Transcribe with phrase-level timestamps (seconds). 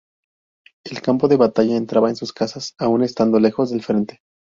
[0.83, 4.19] El campo de batalla entraba en sus casas, aun estando lejos del frente.